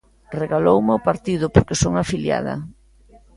Regalouma 0.41 0.97
o 0.99 1.03
Partido 1.09 1.45
porque 1.55 1.79
son 1.81 1.93
afiliada. 2.03 2.55